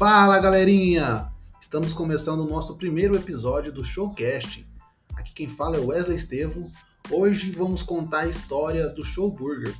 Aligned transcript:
Fala 0.00 0.38
galerinha! 0.38 1.30
Estamos 1.60 1.92
começando 1.92 2.40
o 2.40 2.48
nosso 2.48 2.74
primeiro 2.76 3.14
episódio 3.14 3.70
do 3.70 3.84
Showcast. 3.84 4.66
Aqui 5.14 5.34
quem 5.34 5.46
fala 5.46 5.76
é 5.76 5.78
Wesley 5.78 6.16
Estevo. 6.16 6.72
Hoje 7.10 7.50
vamos 7.50 7.82
contar 7.82 8.20
a 8.20 8.26
história 8.26 8.88
do 8.88 9.04
Show 9.04 9.30
Burger, 9.30 9.74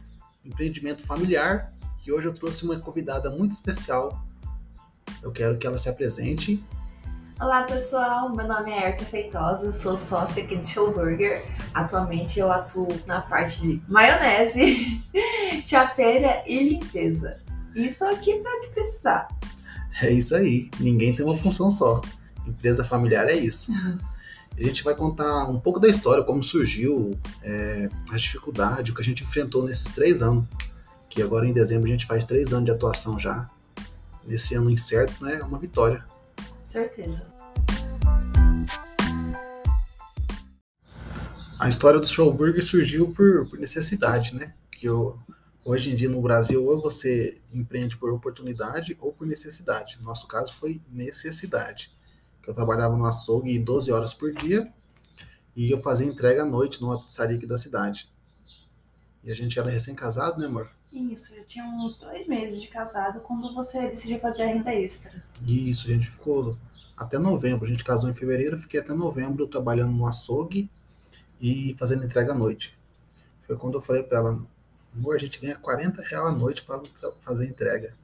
empreendimento 0.45 1.03
familiar, 1.07 1.73
e 2.07 2.13
hoje 2.13 2.29
eu 2.29 2.35
trouxe 2.35 2.67
uma 2.67 2.79
convidada 2.79 3.31
muito 3.31 3.53
especial. 3.53 4.23
Eu 5.23 5.33
quero 5.33 5.57
que 5.57 5.67
ela 5.67 5.79
se 5.79 5.89
apresente. 5.89 6.63
Olá 7.41 7.63
pessoal, 7.63 8.29
meu 8.29 8.47
nome 8.47 8.73
é 8.73 8.89
Erika 8.89 9.07
Feitosa, 9.07 9.73
sou 9.73 9.97
sócia 9.97 10.45
aqui 10.45 10.57
do 10.57 10.67
Show 10.67 10.93
Burger. 10.93 11.47
Atualmente 11.73 12.39
eu 12.39 12.53
atuo 12.53 12.89
na 13.07 13.23
parte 13.23 13.63
de 13.63 13.83
maionese, 13.91 15.03
chapeira 15.65 16.43
e 16.47 16.75
limpeza. 16.75 17.41
E 17.75 17.87
estou 17.87 18.09
aqui 18.09 18.35
para 18.41 18.59
o 18.59 18.61
que 18.61 18.67
precisar. 18.75 19.40
É 20.03 20.11
isso 20.11 20.35
aí, 20.35 20.71
ninguém 20.79 21.15
tem 21.15 21.25
uma 21.25 21.37
função 21.37 21.71
só. 21.71 22.01
Empresa 22.47 22.85
familiar 22.85 23.29
é 23.29 23.35
isso. 23.35 23.73
A 24.57 24.63
gente 24.63 24.85
vai 24.85 24.95
contar 24.95 25.49
um 25.49 25.59
pouco 25.59 25.81
da 25.81 25.89
história, 25.89 26.23
como 26.23 26.43
surgiu, 26.43 27.19
é, 27.43 27.89
as 28.11 28.23
dificuldades, 28.23 28.93
o 28.93 28.95
que 28.95 29.01
a 29.01 29.05
gente 29.05 29.25
enfrentou 29.25 29.65
nesses 29.65 29.89
três 29.89 30.21
anos. 30.23 30.45
Que 31.09 31.23
agora 31.23 31.47
em 31.47 31.53
dezembro 31.53 31.89
a 31.89 31.91
gente 31.91 32.07
faz 32.07 32.25
três 32.25 32.53
anos 32.53 32.67
de 32.67 32.71
atuação 32.71 33.19
já. 33.19 33.49
Nesse 34.27 34.55
ano 34.55 34.71
incerto, 34.71 35.25
né? 35.25 35.39
É 35.41 35.43
uma 35.43 35.59
vitória. 35.59 36.05
Com 36.37 36.65
certeza. 36.65 37.27
A 41.59 41.69
história 41.69 42.01
do 42.01 42.07
Showburger 42.07 42.65
surgiu 42.65 43.13
por, 43.13 43.47
por 43.49 43.59
necessidade, 43.59 44.35
né? 44.35 44.53
Que 44.71 44.87
eu, 44.87 45.19
hoje 45.65 45.91
em 45.91 45.95
dia 45.95 46.09
no 46.09 46.21
Brasil, 46.21 46.65
ou 46.65 46.81
você 46.81 47.41
empreende 47.53 47.97
por 47.97 48.13
oportunidade 48.13 48.97
ou 49.01 49.13
por 49.13 49.27
necessidade. 49.27 49.99
No 49.99 50.05
nosso 50.05 50.27
caso 50.27 50.55
foi 50.55 50.81
necessidade. 50.91 51.93
Que 52.43 52.51
eu 52.51 52.55
trabalhava 52.55 52.97
no 52.97 53.05
açougue 53.05 53.59
12 53.59 53.93
horas 53.93 54.15
por 54.15 54.33
dia 54.33 54.73
e 55.55 55.71
eu 55.71 55.81
fazia 55.83 56.07
entrega 56.07 56.43
à 56.43 56.47
noite 56.47 56.81
numa 56.81 57.03
pizzaria 57.03 57.37
aqui 57.37 57.47
da 57.47 57.59
cidade. 57.59 58.11
E 59.23 59.31
a 59.31 59.35
gente 59.35 59.59
era 59.59 59.71
recém-casado, 59.71 60.41
né, 60.41 60.47
amor? 60.47 60.71
Isso, 60.93 61.35
eu 61.35 61.45
tinha 61.45 61.65
uns 61.65 61.99
dois 61.99 62.27
meses 62.27 62.61
de 62.61 62.67
casado 62.67 63.21
quando 63.21 63.55
você 63.55 63.91
decidiu 63.91 64.19
fazer 64.19 64.43
a 64.45 64.47
renda 64.47 64.75
extra. 64.75 65.23
Isso, 65.47 65.87
a 65.87 65.91
gente 65.93 66.11
ficou 66.11 66.57
até 66.97 67.19
novembro. 67.19 67.67
A 67.67 67.69
gente 67.69 67.85
casou 67.85 68.11
em 68.11 68.15
fevereiro, 68.15 68.59
fiquei 68.59 68.81
até 68.81 68.93
novembro 68.93 69.47
trabalhando 69.47 69.93
no 69.93 70.07
açougue 70.07 70.71
e 71.41 71.75
fazendo 71.79 72.05
entrega 72.05 72.33
à 72.33 72.35
noite. 72.35 72.77
Foi 73.43 73.57
quando 73.57 73.75
eu 73.75 73.83
falei 73.83 74.03
para 74.03 74.19
ela, 74.19 74.47
amor, 74.95 75.17
a 75.17 75.19
gente 75.19 75.41
ganha 75.41 75.57
40 75.57 76.03
reais 76.03 76.27
à 76.27 76.33
noite 76.33 76.63
para 76.63 76.83
fazer 77.21 77.47
entrega. 77.47 77.95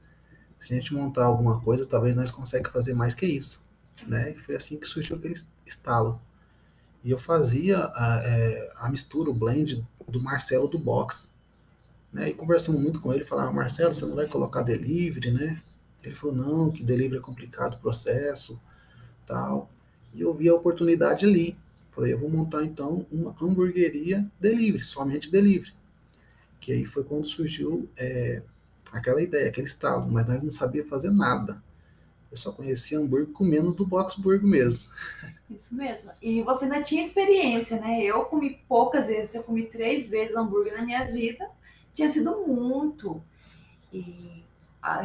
Se 0.59 0.73
a 0.73 0.75
gente 0.75 0.93
montar 0.93 1.25
alguma 1.25 1.61
coisa, 1.61 1.85
talvez 1.85 2.15
nós 2.15 2.31
consiga 2.31 2.69
fazer 2.71 2.93
mais 2.93 3.13
que 3.13 3.25
isso. 3.25 3.63
Né? 4.07 4.31
E 4.31 4.37
foi 4.37 4.55
assim 4.55 4.79
que 4.79 4.87
surgiu 4.87 5.17
aquele 5.17 5.35
estalo. 5.65 6.19
E 7.03 7.11
eu 7.11 7.19
fazia 7.19 7.77
a, 7.77 8.21
é, 8.23 8.73
a 8.77 8.89
mistura, 8.89 9.29
o 9.29 9.33
blend 9.33 9.85
do 10.07 10.21
Marcelo 10.21 10.67
do 10.67 10.79
Box. 10.79 11.31
Né? 12.11 12.29
E 12.29 12.33
conversando 12.33 12.79
muito 12.79 12.99
com 12.99 13.13
ele, 13.13 13.23
falava, 13.23 13.51
Marcelo, 13.51 13.93
você 13.93 14.05
não 14.05 14.15
vai 14.15 14.27
colocar 14.27 14.61
delivery, 14.61 15.31
né? 15.31 15.61
Ele 16.03 16.15
falou, 16.15 16.35
não, 16.35 16.71
que 16.71 16.83
delivery 16.83 17.17
é 17.17 17.21
complicado 17.21 17.75
o 17.75 17.79
processo, 17.79 18.59
tal. 19.25 19.69
E 20.13 20.21
eu 20.21 20.33
vi 20.33 20.49
a 20.49 20.53
oportunidade 20.53 21.25
ali. 21.25 21.57
Falei, 21.89 22.13
eu 22.13 22.19
vou 22.19 22.29
montar 22.29 22.63
então 22.63 23.05
uma 23.11 23.35
hamburgueria 23.41 24.25
delivery, 24.39 24.83
somente 24.83 25.29
delivery. 25.29 25.73
Que 26.59 26.71
aí 26.73 26.85
foi 26.85 27.03
quando 27.03 27.25
surgiu 27.25 27.89
é, 27.97 28.41
aquela 28.91 29.21
ideia, 29.21 29.49
aquele 29.49 29.67
estalo, 29.67 30.11
mas 30.11 30.25
nós 30.25 30.41
não 30.41 30.51
sabia 30.51 30.85
fazer 30.85 31.11
nada. 31.11 31.61
Eu 32.29 32.37
só 32.37 32.51
conhecia 32.51 32.99
hambúrguer 32.99 33.31
comendo 33.33 33.73
do 33.73 33.85
Boxburg 33.85 34.45
mesmo. 34.45 34.83
Isso 35.49 35.75
mesmo. 35.75 36.11
E 36.21 36.41
você 36.41 36.65
ainda 36.65 36.83
tinha 36.83 37.01
experiência, 37.01 37.79
né? 37.79 38.03
Eu 38.03 38.25
comi 38.25 38.59
poucas 38.67 39.07
vezes, 39.07 39.33
eu 39.33 39.43
comi 39.43 39.65
três 39.65 40.09
vezes 40.09 40.35
hambúrguer 40.35 40.75
na 40.75 40.83
minha 40.83 41.05
vida. 41.05 41.49
Tinha 41.95 42.09
sido 42.09 42.45
muito. 42.45 43.23
E 43.93 44.43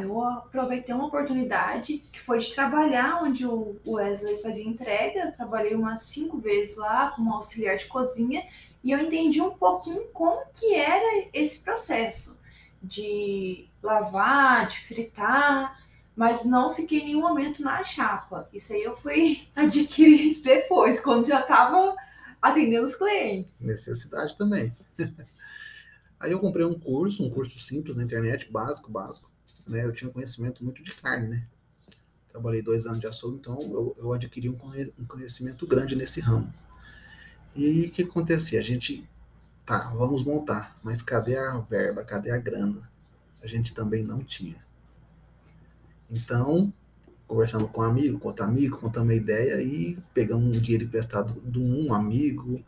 eu 0.01 0.23
aproveitei 0.23 0.95
uma 0.95 1.07
oportunidade 1.07 1.99
que 2.13 2.21
foi 2.21 2.39
de 2.39 2.55
trabalhar 2.55 3.23
onde 3.23 3.47
o 3.47 3.77
Wesley 3.87 4.43
fazia 4.43 4.69
entrega. 4.69 5.33
trabalhei 5.33 5.75
umas 5.75 6.03
cinco 6.03 6.39
vezes 6.39 6.77
lá 6.77 7.11
como 7.11 7.33
auxiliar 7.33 7.77
de 7.77 7.87
cozinha 7.87 8.43
e 8.83 8.91
eu 8.91 8.99
entendi 8.99 9.41
um 9.41 9.51
pouquinho 9.51 10.05
como 10.13 10.45
que 10.53 10.75
era 10.75 11.29
esse 11.33 11.63
processo 11.63 12.43
de 12.83 13.69
lavar, 13.83 14.67
de 14.67 14.79
fritar, 14.81 15.81
mas 16.17 16.45
não 16.45 16.71
fiquei 16.71 17.01
em 17.01 17.05
nenhum 17.07 17.21
momento 17.21 17.63
na 17.63 17.83
chapa. 17.85 18.49
Isso 18.53 18.73
aí 18.73 18.83
eu 18.83 18.97
fui 18.97 19.47
adquirir 19.55 20.41
depois, 20.43 21.01
quando 21.01 21.27
já 21.27 21.41
estava 21.41 21.95
atendendo 22.41 22.87
os 22.87 22.97
clientes. 22.97 23.61
Necessidade 23.61 24.37
também. 24.37 24.73
Aí 26.19 26.31
eu 26.31 26.39
comprei 26.39 26.65
um 26.65 26.79
curso, 26.79 27.25
um 27.25 27.31
curso 27.31 27.59
simples 27.59 27.97
na 27.97 28.05
internet, 28.05 28.49
básico, 28.49 28.89
básico 28.89 29.33
né, 29.67 29.85
eu 29.85 29.93
tinha 29.93 30.11
conhecimento 30.11 30.65
muito 30.65 30.83
de 30.83 30.95
carne, 30.95 31.29
né? 31.29 31.47
Trabalhei 32.29 32.63
dois 32.63 32.87
anos 32.87 33.01
de 33.01 33.07
açougue, 33.07 33.39
então 33.39 33.61
eu, 33.61 33.97
eu 33.99 34.13
adquiri 34.13 34.49
um 34.49 34.57
conhecimento 35.07 35.67
grande 35.67 35.95
nesse 35.95 36.21
ramo. 36.21 36.53
E 37.55 37.87
o 37.87 37.91
que 37.91 38.03
acontecia? 38.03 38.59
A 38.59 38.63
gente, 38.63 39.09
tá, 39.67 39.91
vamos 39.91 40.25
montar, 40.25 40.77
mas 40.83 41.03
cadê 41.03 41.37
a 41.37 41.59
verba, 41.59 42.05
cadê 42.05 42.31
a 42.31 42.39
grana? 42.39 42.91
A 43.43 43.47
gente 43.47 43.75
também 43.75 44.03
não 44.03 44.23
tinha. 44.23 44.57
Então, 46.11 46.73
conversando 47.27 47.67
com 47.67 47.81
um 47.81 47.85
amigo, 47.85 48.19
com 48.19 48.29
outro 48.29 48.45
amigo, 48.45 48.79
contando 48.79 49.05
uma 49.05 49.15
ideia 49.15 49.61
e 49.63 49.99
pegamos 50.13 50.45
um 50.45 50.61
dinheiro 50.61 50.85
emprestado 50.85 51.41
de 51.41 51.59
um 51.59 51.93
amigo, 51.95 52.63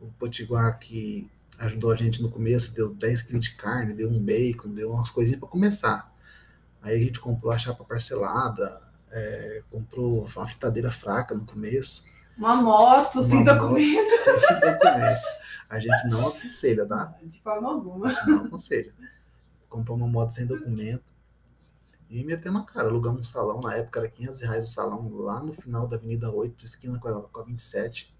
o 0.00 0.06
Potiguar 0.18 0.78
que 0.78 1.28
ajudou 1.58 1.92
a 1.92 1.96
gente 1.96 2.22
no 2.22 2.30
começo, 2.30 2.72
deu 2.72 2.94
10 2.94 3.22
quilos 3.22 3.44
de 3.44 3.54
carne, 3.54 3.94
deu 3.94 4.10
um 4.10 4.22
bacon, 4.22 4.68
deu 4.68 4.90
umas 4.90 5.10
coisinhas 5.10 5.40
para 5.40 5.48
começar. 5.48 6.12
Aí 6.82 6.96
a 6.96 7.04
gente 7.04 7.20
comprou 7.20 7.52
a 7.52 7.58
chapa 7.58 7.84
parcelada, 7.84 8.80
é, 9.10 9.62
comprou 9.70 10.26
uma 10.36 10.46
fritadeira 10.46 10.90
fraca 10.90 11.34
no 11.34 11.44
começo. 11.44 12.04
Uma 12.36 12.56
moto 12.56 13.20
uma 13.20 13.24
sem 13.24 13.44
moto, 13.44 13.54
documento. 13.54 14.10
Sem 14.46 14.60
documento. 14.60 15.22
A 15.70 15.78
gente 15.78 16.08
não 16.08 16.28
aconselha, 16.28 16.86
tá? 16.86 17.14
De 17.22 17.40
forma 17.40 17.68
alguma. 17.68 18.08
A 18.08 18.12
gente 18.12 18.26
não 18.28 18.44
aconselha. 18.44 18.92
Comprou 19.68 19.96
uma 19.96 20.06
moto 20.06 20.30
sem 20.30 20.46
documento. 20.46 21.04
E 22.10 22.22
metemos 22.22 22.62
a 22.62 22.64
cara, 22.64 22.88
alugamos 22.88 23.20
um 23.20 23.24
salão, 23.24 23.60
na 23.60 23.74
época 23.74 23.98
era 23.98 24.08
500 24.08 24.40
reais 24.42 24.64
o 24.64 24.66
salão, 24.68 25.10
lá 25.16 25.42
no 25.42 25.52
final 25.52 25.88
da 25.88 25.96
Avenida 25.96 26.30
8, 26.30 26.64
esquina 26.64 26.98
com 26.98 27.08
a, 27.08 27.22
com 27.22 27.40
a 27.40 27.42
27. 27.42 28.14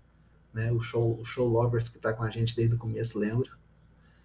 Né? 0.53 0.73
O, 0.73 0.81
show, 0.81 1.21
o 1.21 1.25
Show 1.25 1.47
Lovers 1.47 1.89
que 1.89 1.99
está 1.99 2.13
com 2.13 2.25
a 2.25 2.31
gente 2.31 2.57
desde 2.57 2.75
o 2.75 2.79
começo, 2.79 3.19
lembra? 3.19 3.51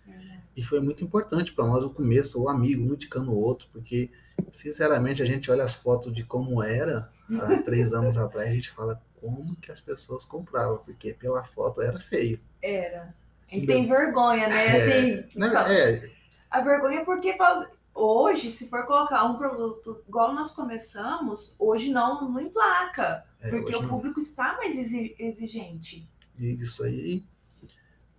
É. 0.07 0.39
E 0.55 0.63
foi 0.63 0.79
muito 0.79 1.03
importante 1.03 1.53
para 1.53 1.67
nós 1.67 1.83
o 1.83 1.89
começo, 1.89 2.41
o 2.41 2.49
amigo, 2.49 2.83
um 2.83 2.93
indicando 2.93 3.31
o 3.31 3.37
outro, 3.37 3.67
porque 3.71 4.09
sinceramente, 4.51 5.21
a 5.21 5.25
gente 5.25 5.51
olha 5.51 5.63
as 5.63 5.75
fotos 5.75 6.13
de 6.13 6.23
como 6.23 6.63
era 6.63 7.11
há 7.41 7.61
três 7.63 7.93
anos 7.93 8.17
atrás, 8.17 8.49
a 8.49 8.53
gente 8.53 8.71
fala 8.71 9.01
como 9.19 9.55
que 9.57 9.71
as 9.71 9.81
pessoas 9.81 10.25
compravam, 10.25 10.79
porque 10.79 11.13
pela 11.13 11.43
foto 11.43 11.81
era 11.81 11.99
feio. 11.99 12.39
Era. 12.61 13.13
E 13.51 13.65
tem 13.65 13.87
vergonha, 13.87 14.47
né? 14.47 14.65
É, 14.65 14.81
assim, 14.81 15.73
é. 15.73 16.11
A 16.49 16.61
vergonha 16.61 17.01
é 17.01 17.05
porque 17.05 17.35
faz... 17.35 17.67
hoje, 17.93 18.51
se 18.51 18.69
for 18.69 18.85
colocar 18.85 19.23
um 19.23 19.37
produto 19.37 20.03
igual 20.07 20.33
nós 20.33 20.51
começamos, 20.51 21.55
hoje 21.59 21.91
não, 21.91 22.29
não 22.29 22.39
emplaca. 22.39 23.25
É, 23.39 23.49
porque 23.49 23.75
o 23.75 23.87
público 23.87 24.19
não. 24.19 24.25
está 24.25 24.55
mais 24.57 24.77
exigente. 24.77 26.07
Isso 26.37 26.83
aí, 26.83 27.25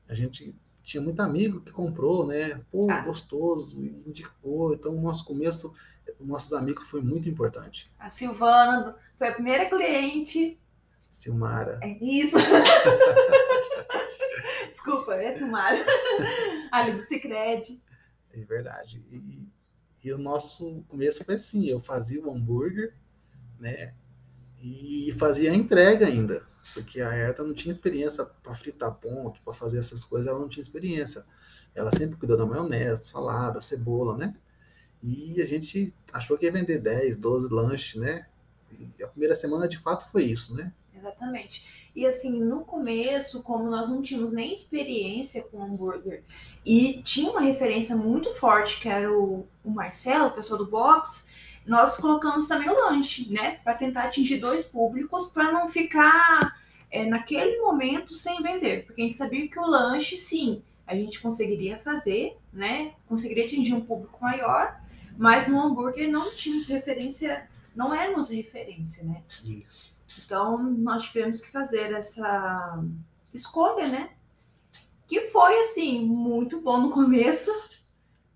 a 0.08 0.14
gente 0.14 0.54
tinha 0.82 1.02
muito 1.02 1.20
amigo 1.20 1.60
que 1.60 1.72
comprou, 1.72 2.26
né? 2.26 2.60
Pô, 2.70 2.90
ah. 2.90 3.00
gostoso, 3.00 3.80
indicou. 3.80 4.74
Então, 4.74 4.96
o 4.96 5.00
nosso 5.00 5.24
começo 5.24 5.72
nossos 6.18 6.52
amigos 6.52 6.88
foi 6.88 7.00
muito 7.00 7.28
importante. 7.28 7.90
A 7.98 8.10
Silvana 8.10 8.96
foi 9.16 9.28
a 9.28 9.32
primeira 9.32 9.66
cliente. 9.66 10.58
Silmara. 11.10 11.80
É 11.82 11.98
isso. 12.00 12.36
Desculpa, 14.70 15.14
é 15.14 15.36
Silmara. 15.36 15.84
Ali 16.70 16.92
do 16.92 17.00
Cicred. 17.00 17.82
É 18.32 18.44
verdade. 18.44 19.04
E, 19.10 19.48
e, 20.04 20.12
o 20.12 20.18
nosso 20.18 20.84
começo 20.88 21.24
foi 21.24 21.34
assim, 21.34 21.66
eu 21.66 21.80
fazia 21.80 22.24
o 22.24 22.30
hambúrguer, 22.30 22.94
né? 23.58 23.94
E 24.62 25.12
fazia 25.18 25.50
a 25.50 25.54
entrega 25.54 26.06
ainda. 26.06 26.48
Porque 26.72 27.00
a 27.00 27.12
Herta 27.12 27.42
não 27.42 27.52
tinha 27.52 27.74
experiência 27.74 28.24
para 28.24 28.54
fritar 28.54 28.94
ponto, 28.94 29.40
para 29.42 29.52
fazer 29.52 29.78
essas 29.78 30.04
coisas, 30.04 30.28
ela 30.28 30.38
não 30.38 30.48
tinha 30.48 30.62
experiência. 30.62 31.24
Ela 31.74 31.90
sempre 31.90 32.16
cuidou 32.16 32.36
da 32.36 32.46
maionese, 32.46 33.04
salada, 33.04 33.60
cebola, 33.60 34.16
né? 34.16 34.34
E 35.02 35.40
a 35.40 35.46
gente 35.46 35.94
achou 36.12 36.36
que 36.36 36.44
ia 36.44 36.52
vender 36.52 36.78
10, 36.78 37.16
12 37.16 37.48
lanches, 37.48 38.00
né? 38.00 38.26
E 38.98 39.02
a 39.02 39.08
primeira 39.08 39.34
semana 39.34 39.66
de 39.66 39.78
fato 39.78 40.10
foi 40.10 40.24
isso, 40.24 40.54
né? 40.54 40.72
Exatamente. 40.96 41.64
E 41.94 42.06
assim, 42.06 42.38
no 42.40 42.60
começo, 42.64 43.42
como 43.42 43.68
nós 43.68 43.88
não 43.88 44.02
tínhamos 44.02 44.32
nem 44.32 44.52
experiência 44.52 45.42
com 45.44 45.62
hambúrguer 45.62 46.22
e 46.64 47.00
tinha 47.02 47.30
uma 47.30 47.40
referência 47.40 47.96
muito 47.96 48.34
forte 48.34 48.80
que 48.80 48.88
era 48.88 49.10
o, 49.10 49.46
o 49.64 49.70
Marcelo, 49.70 50.30
pessoa 50.30 50.58
do 50.58 50.66
box, 50.66 51.28
nós 51.66 51.96
colocamos 51.96 52.46
também 52.46 52.68
o 52.68 52.74
lanche, 52.74 53.30
né? 53.32 53.58
Para 53.64 53.74
tentar 53.74 54.04
atingir 54.04 54.38
dois 54.38 54.64
públicos, 54.64 55.26
para 55.26 55.52
não 55.52 55.68
ficar 55.68 56.58
é, 56.90 57.04
naquele 57.04 57.60
momento 57.60 58.12
sem 58.12 58.42
vender. 58.42 58.84
Porque 58.84 59.00
a 59.00 59.04
gente 59.04 59.16
sabia 59.16 59.48
que 59.48 59.58
o 59.58 59.66
lanche, 59.66 60.16
sim, 60.16 60.62
a 60.86 60.94
gente 60.94 61.20
conseguiria 61.20 61.78
fazer, 61.78 62.36
né? 62.52 62.92
Conseguiria 63.06 63.46
atingir 63.46 63.74
um 63.74 63.80
público 63.80 64.18
maior, 64.20 64.80
mas 65.16 65.46
no 65.46 65.60
hambúrguer 65.60 66.10
não 66.10 66.34
tínhamos 66.34 66.66
referência, 66.66 67.48
não 67.74 67.94
éramos 67.94 68.30
referência, 68.30 69.04
né? 69.04 69.22
Isso. 69.44 69.94
Então 70.24 70.62
nós 70.62 71.02
tivemos 71.04 71.40
que 71.40 71.50
fazer 71.50 71.92
essa 71.92 72.82
escolha, 73.32 73.88
né? 73.88 74.10
Que 75.06 75.22
foi 75.22 75.60
assim 75.60 76.04
muito 76.04 76.60
bom 76.60 76.80
no 76.80 76.90
começo, 76.90 77.50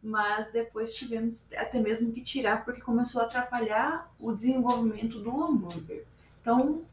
mas 0.03 0.53
depois 0.53 0.95
tivemos 0.95 1.49
até 1.53 1.81
mesmo 1.81 2.13
que 2.13 2.21
tirar 2.21 2.65
porque 2.65 2.81
começou 2.81 3.23
a 3.23 3.25
atrapalhar 3.25 4.13
o 4.19 4.33
desenvolvimento 4.33 5.21
do 5.21 5.43
hambúrguer. 5.43 6.05
Então 6.41 6.85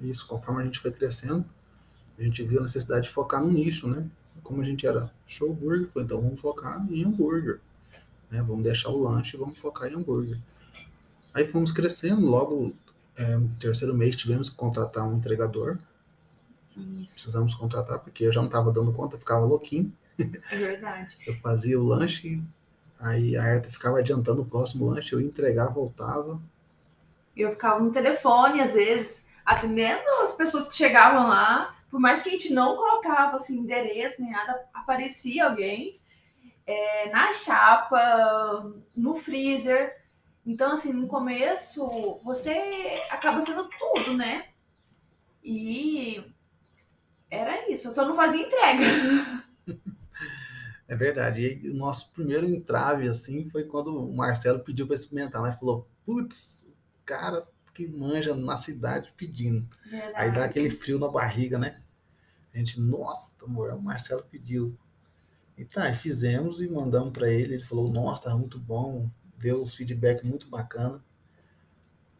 isso, 0.00 0.26
conforme 0.26 0.62
a 0.62 0.64
gente 0.64 0.80
foi 0.80 0.90
crescendo, 0.90 1.44
a 2.18 2.22
gente 2.22 2.42
viu 2.42 2.58
a 2.58 2.62
necessidade 2.62 3.06
de 3.06 3.10
focar 3.10 3.42
no 3.42 3.50
nicho, 3.50 3.86
né? 3.86 4.08
Como 4.42 4.60
a 4.60 4.64
gente 4.64 4.86
era 4.86 5.12
show 5.26 5.54
burger, 5.54 5.88
foi 5.88 6.02
então 6.02 6.20
vamos 6.20 6.40
focar 6.40 6.84
em 6.90 7.04
hambúrguer, 7.04 7.60
né? 8.30 8.42
Vamos 8.42 8.64
deixar 8.64 8.90
o 8.90 9.00
lanche 9.00 9.36
e 9.36 9.40
vamos 9.40 9.58
focar 9.58 9.90
em 9.90 9.94
hambúrguer. 9.94 10.38
Aí 11.34 11.44
fomos 11.44 11.72
crescendo, 11.72 12.26
logo 12.26 12.74
é, 13.16 13.36
no 13.36 13.48
terceiro 13.56 13.94
mês 13.94 14.16
tivemos 14.16 14.48
que 14.48 14.56
contratar 14.56 15.06
um 15.06 15.16
entregador. 15.16 15.78
Isso. 16.76 17.14
Precisamos 17.14 17.54
contratar 17.54 17.98
porque 17.98 18.24
eu 18.24 18.32
já 18.32 18.40
não 18.40 18.48
estava 18.48 18.70
dando 18.72 18.92
conta, 18.92 19.18
ficava 19.18 19.44
louquinho. 19.44 19.92
É 20.50 20.56
verdade. 20.56 21.16
Eu 21.26 21.34
fazia 21.36 21.80
o 21.80 21.84
lanche, 21.84 22.42
aí 23.00 23.36
a 23.36 23.44
Herta 23.44 23.70
ficava 23.70 23.98
adiantando 23.98 24.42
o 24.42 24.46
próximo 24.46 24.86
lanche, 24.86 25.14
eu 25.14 25.20
ia 25.20 25.26
entregar, 25.26 25.72
voltava. 25.72 26.40
Eu 27.34 27.50
ficava 27.50 27.80
no 27.80 27.90
telefone, 27.90 28.60
às 28.60 28.74
vezes, 28.74 29.24
atendendo 29.44 30.08
as 30.22 30.34
pessoas 30.34 30.68
que 30.68 30.76
chegavam 30.76 31.28
lá. 31.28 31.74
Por 31.90 31.98
mais 31.98 32.22
que 32.22 32.28
a 32.28 32.32
gente 32.32 32.52
não 32.52 32.76
colocava 32.76 33.36
assim, 33.36 33.58
endereço 33.58 34.20
nem 34.20 34.30
nada, 34.30 34.64
aparecia 34.72 35.46
alguém 35.46 35.98
é, 36.66 37.10
na 37.10 37.32
chapa, 37.32 38.72
no 38.94 39.16
freezer. 39.16 40.01
Então, 40.44 40.72
assim, 40.72 40.92
no 40.92 41.06
começo, 41.06 41.86
você 42.24 43.00
acaba 43.10 43.40
sendo 43.40 43.68
tudo, 43.78 44.16
né? 44.16 44.48
E 45.42 46.24
era 47.30 47.70
isso, 47.70 47.88
eu 47.88 47.92
só 47.92 48.06
não 48.06 48.16
fazia 48.16 48.46
entrega. 48.46 48.84
É 50.88 50.94
verdade. 50.94 51.60
E 51.62 51.70
o 51.70 51.74
nosso 51.74 52.12
primeiro 52.12 52.46
entrave, 52.46 53.08
assim, 53.08 53.48
foi 53.48 53.64
quando 53.64 54.04
o 54.04 54.14
Marcelo 54.14 54.60
pediu 54.60 54.86
para 54.86 54.94
experimentar, 54.94 55.40
né? 55.42 55.56
Falou, 55.58 55.88
putz, 56.04 56.66
o 56.68 57.04
cara 57.06 57.48
que 57.72 57.88
manja 57.88 58.34
na 58.34 58.58
cidade 58.58 59.12
pedindo. 59.16 59.66
Verdade. 59.86 60.12
Aí 60.14 60.30
dá 60.30 60.44
aquele 60.44 60.68
frio 60.68 60.98
na 60.98 61.08
barriga, 61.08 61.58
né? 61.58 61.80
A 62.52 62.58
gente, 62.58 62.78
nossa, 62.78 63.32
amor, 63.42 63.70
o 63.72 63.80
Marcelo 63.80 64.22
pediu. 64.30 64.76
E 65.56 65.64
tá, 65.64 65.88
e 65.88 65.94
fizemos 65.94 66.60
e 66.60 66.68
mandamos 66.68 67.12
para 67.12 67.30
ele. 67.30 67.54
Ele 67.54 67.64
falou, 67.64 67.90
nossa, 67.90 68.24
tá 68.24 68.36
muito 68.36 68.58
bom. 68.58 69.08
Deu 69.42 69.60
uns 69.60 69.74
feedback 69.74 70.24
muito 70.24 70.48
bacana. 70.48 71.02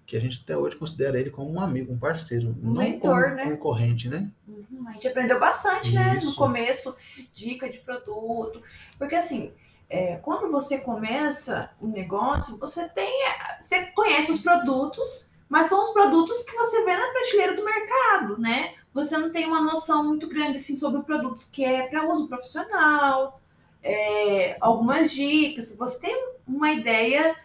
Que 0.04 0.16
a 0.16 0.20
gente 0.20 0.40
até 0.42 0.56
hoje 0.56 0.74
considera 0.74 1.18
ele 1.18 1.30
como 1.30 1.52
um 1.52 1.60
amigo, 1.60 1.92
um 1.92 1.98
parceiro. 1.98 2.48
Um 2.60 2.72
não 2.72 2.82
mentor, 2.82 3.22
como 3.22 3.34
né? 3.36 3.50
concorrente, 3.50 4.08
né? 4.08 4.28
Uhum, 4.48 4.88
A 4.88 4.92
gente 4.94 5.06
aprendeu 5.06 5.38
bastante, 5.38 5.92
né? 5.92 6.14
No 6.14 6.18
Isso. 6.18 6.36
começo, 6.36 6.96
dica 7.32 7.70
de 7.70 7.78
produto. 7.78 8.60
Porque 8.98 9.14
assim, 9.14 9.54
é, 9.88 10.16
quando 10.16 10.50
você 10.50 10.80
começa 10.80 11.70
um 11.80 11.86
negócio, 11.86 12.58
você 12.58 12.88
tem. 12.88 13.12
Você 13.60 13.86
conhece 13.92 14.32
os 14.32 14.42
produtos, 14.42 15.30
mas 15.48 15.66
são 15.68 15.80
os 15.80 15.90
produtos 15.90 16.42
que 16.42 16.56
você 16.56 16.84
vê 16.84 16.96
na 16.96 17.12
prateleira 17.12 17.54
do 17.54 17.64
mercado, 17.64 18.40
né? 18.40 18.74
Você 18.92 19.16
não 19.16 19.30
tem 19.30 19.46
uma 19.46 19.60
noção 19.60 20.04
muito 20.04 20.28
grande 20.28 20.56
assim, 20.56 20.74
sobre 20.74 21.02
produtos 21.04 21.46
que 21.46 21.64
é 21.64 21.86
para 21.86 22.12
uso 22.12 22.26
profissional, 22.26 23.40
é, 23.82 24.56
algumas 24.60 25.12
dicas. 25.12 25.74
Você 25.76 26.00
tem 26.00 26.32
uma 26.46 26.72
ideia 26.72 27.36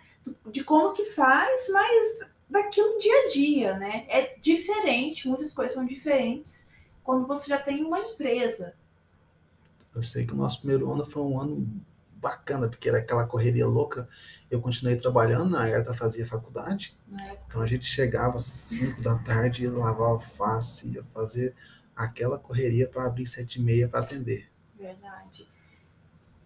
de 0.51 0.63
como 0.63 0.93
que 0.93 1.05
faz, 1.05 1.69
mas 1.71 2.29
daquilo 2.49 2.99
dia 2.99 3.23
a 3.23 3.27
dia, 3.27 3.77
né? 3.77 4.05
É 4.07 4.37
diferente, 4.39 5.27
muitas 5.27 5.53
coisas 5.53 5.73
são 5.73 5.85
diferentes 5.85 6.67
quando 7.03 7.25
você 7.25 7.49
já 7.49 7.57
tem 7.57 7.85
uma 7.85 7.99
empresa. 7.99 8.75
Eu 9.95 10.03
sei 10.03 10.25
que 10.25 10.33
o 10.33 10.35
nosso 10.35 10.59
primeiro 10.59 10.91
ano 10.91 11.05
foi 11.05 11.23
um 11.23 11.39
ano 11.39 11.81
bacana, 12.17 12.67
porque 12.67 12.89
era 12.89 12.97
aquela 12.97 13.25
correria 13.25 13.65
louca. 13.65 14.09
Eu 14.51 14.59
continuei 14.59 14.97
trabalhando, 14.97 15.55
a 15.55 15.67
Herta 15.67 15.93
fazia 15.93 16.27
faculdade. 16.27 16.97
Né? 17.07 17.37
Então 17.47 17.61
a 17.61 17.65
gente 17.65 17.85
chegava 17.85 18.35
às 18.35 18.43
5 18.43 19.01
da 19.01 19.17
tarde, 19.19 19.63
ia 19.63 19.71
lavar 19.71 20.09
alface, 20.09 20.95
ia 20.95 21.03
fazer 21.13 21.55
aquela 21.95 22.37
correria 22.37 22.87
para 22.87 23.05
abrir 23.05 23.25
sete 23.25 23.59
e 23.59 23.63
meia 23.63 23.87
para 23.87 24.01
atender. 24.01 24.51
Verdade. 24.77 25.47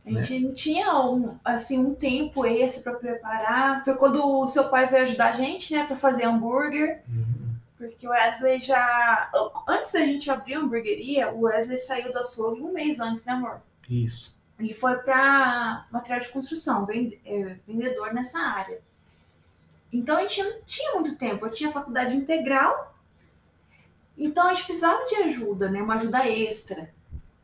A 0.06 0.10
gente 0.10 0.40
não 0.40 0.54
tinha 0.54 1.00
um, 1.00 1.38
assim, 1.46 1.78
um 1.78 1.94
tempo 1.94 2.46
extra 2.46 2.82
para 2.82 3.00
preparar. 3.00 3.84
Foi 3.86 3.96
quando 3.96 4.24
o 4.24 4.48
seu 4.48 4.68
pai 4.68 4.88
veio 4.88 5.04
ajudar 5.04 5.30
a 5.30 5.34
gente, 5.34 5.74
né, 5.74 5.86
para 5.86 5.96
fazer 5.96 6.26
hambúrguer. 6.26 7.04
Uhum. 7.08 7.56
Porque 7.78 8.08
o 8.08 8.12
Wesley 8.12 8.60
já. 8.60 9.32
Antes 9.68 9.94
da 9.94 10.00
gente 10.00 10.30
abrir 10.30 10.56
a 10.56 10.60
hamburgueria, 10.60 11.32
o 11.32 11.42
Wesley 11.42 11.78
saiu 11.78 12.12
da 12.12 12.22
açougue 12.22 12.62
um 12.62 12.74
mês 12.74 13.00
antes, 13.00 13.26
né, 13.26 13.34
amor? 13.34 13.62
Isso. 13.90 14.40
Ele 14.60 14.74
foi 14.74 14.98
para 14.98 15.88
material 15.92 16.20
de 16.20 16.30
construção, 16.30 16.88
é, 17.26 17.56
vendedor 17.68 18.14
nessa 18.14 18.40
área. 18.40 18.80
Então 19.92 20.18
a 20.18 20.22
gente 20.22 20.44
não 20.44 20.62
tinha 20.64 20.94
muito 20.94 21.16
tempo. 21.16 21.46
Eu 21.46 21.52
tinha 21.52 21.72
faculdade 21.72 22.16
integral, 22.16 22.96
então 24.18 24.48
a 24.48 24.54
gente 24.54 24.66
precisava 24.66 25.04
de 25.06 25.16
ajuda, 25.16 25.70
né? 25.70 25.82
Uma 25.82 25.96
ajuda 25.96 26.28
extra. 26.28 26.91